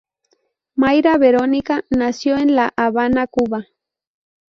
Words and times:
Mayra 0.77 1.19
Verónica 1.19 1.85
nació 1.91 2.35
en 2.35 2.55
la 2.55 2.73
Habana, 2.75 3.27
Cuba. 3.27 3.67